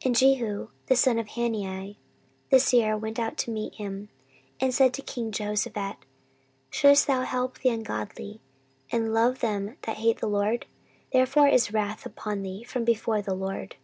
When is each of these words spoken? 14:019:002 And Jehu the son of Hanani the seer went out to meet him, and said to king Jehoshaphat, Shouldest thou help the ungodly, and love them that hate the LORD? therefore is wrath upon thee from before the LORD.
14:019:002 0.00 0.04
And 0.06 0.16
Jehu 0.16 0.68
the 0.88 0.94
son 0.96 1.18
of 1.18 1.28
Hanani 1.28 1.98
the 2.50 2.60
seer 2.60 2.98
went 2.98 3.18
out 3.18 3.38
to 3.38 3.50
meet 3.50 3.72
him, 3.76 4.10
and 4.60 4.74
said 4.74 4.92
to 4.92 5.00
king 5.00 5.32
Jehoshaphat, 5.32 5.96
Shouldest 6.68 7.06
thou 7.06 7.22
help 7.22 7.58
the 7.58 7.70
ungodly, 7.70 8.42
and 8.92 9.14
love 9.14 9.40
them 9.40 9.78
that 9.84 9.96
hate 9.96 10.20
the 10.20 10.28
LORD? 10.28 10.66
therefore 11.14 11.48
is 11.48 11.72
wrath 11.72 12.04
upon 12.04 12.42
thee 12.42 12.62
from 12.62 12.84
before 12.84 13.22
the 13.22 13.32
LORD. 13.32 13.76